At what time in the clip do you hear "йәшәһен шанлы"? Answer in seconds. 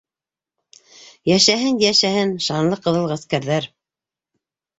1.83-2.81